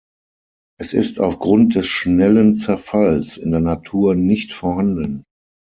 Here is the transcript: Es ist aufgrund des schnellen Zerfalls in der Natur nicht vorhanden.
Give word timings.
Es 0.79 0.93
ist 0.93 1.19
aufgrund 1.19 1.75
des 1.75 1.85
schnellen 1.85 2.57
Zerfalls 2.57 3.37
in 3.37 3.51
der 3.51 3.59
Natur 3.59 4.15
nicht 4.15 4.51
vorhanden. 4.51 5.23